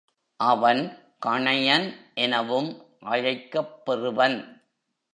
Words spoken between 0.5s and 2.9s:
அவன் கணையன் எனவும்